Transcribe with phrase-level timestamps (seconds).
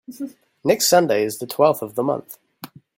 [0.63, 2.39] Next Sunday is the twelfth of the month.